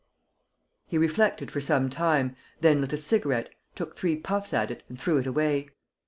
He 0.87 0.97
reflected 0.97 1.51
for 1.51 1.61
some 1.61 1.87
time, 1.87 2.35
then 2.59 2.81
lit 2.81 2.91
a 2.91 2.97
cigarette, 2.97 3.51
took 3.75 3.95
three 3.95 4.15
puffs 4.15 4.51
at 4.51 4.71
it 4.71 4.81
and 4.89 4.99
threw 4.99 5.19
it 5.19 5.27
away. 5.27 5.69